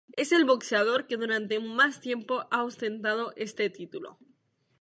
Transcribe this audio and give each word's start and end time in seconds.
Es 0.17 0.31
el 0.31 0.45
boxeador 0.45 1.05
que 1.05 1.15
durante 1.15 1.59
más 1.59 1.99
tiempo 1.99 2.47
ha 2.49 2.63
ostentado 2.63 3.33
este 3.35 3.69
título. 3.69 4.17